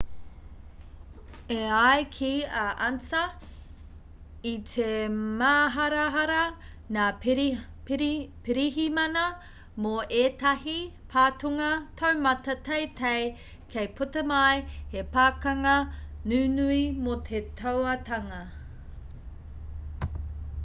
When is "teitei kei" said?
12.71-13.93